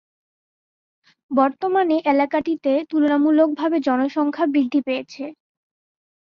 বর্তমানে 1.31 1.95
এলাকাটিতে 2.05 2.71
তুলনামূলকভাবে 2.91 3.77
জনসংখ্যা 3.87 4.45
বৃদ্ধি 4.53 4.79
পেয়েছে। 4.87 5.23